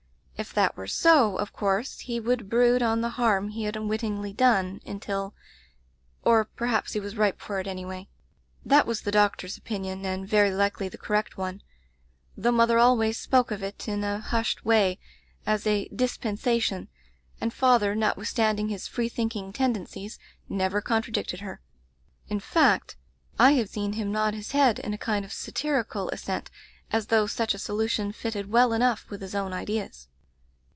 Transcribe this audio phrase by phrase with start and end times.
[0.41, 4.33] If that were so, of course he would brood on the harm he had unwittingly
[4.33, 5.35] done, until—
[6.23, 8.07] or perhaps he was ripe for it anyway.
[8.65, 11.61] That was the doc tor's opinion, and very likely the correct one,
[12.35, 14.97] though mother always spoke of it in a hushed way
[15.45, 16.87] as a 'dispensation,*
[17.39, 20.17] and father, notwithstanding his free thinking tendencies,
[20.49, 21.61] never contradicted her.
[22.29, 22.95] In fact,
[23.37, 24.93] I have seen [103] Digitized by LjOOQ IC r Interventions him nod his head in
[24.95, 26.49] a kind of satirical as sent,
[26.91, 30.07] as though such a solution fitted well enough with his own ideas.